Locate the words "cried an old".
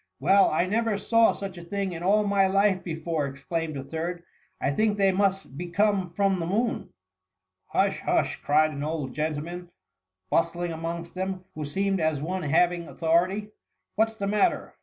8.41-9.13